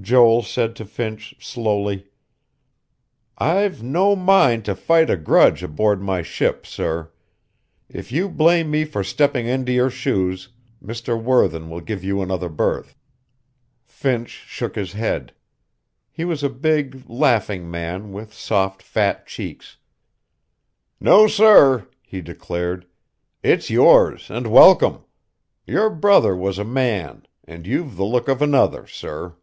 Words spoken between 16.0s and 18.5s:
He was a big, laughing man with